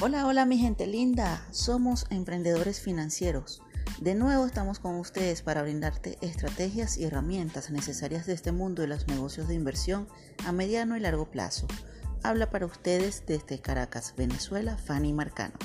[0.00, 3.62] Hola, hola mi gente linda, somos emprendedores financieros.
[4.00, 8.86] De nuevo estamos con ustedes para brindarte estrategias y herramientas necesarias de este mundo de
[8.86, 10.06] los negocios de inversión
[10.46, 11.66] a mediano y largo plazo.
[12.22, 15.58] Habla para ustedes desde Caracas, Venezuela, Fanny Marcano.